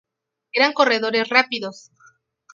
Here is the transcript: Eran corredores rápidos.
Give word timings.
Eran 0.57 0.73
corredores 0.73 1.29
rápidos. 1.29 1.77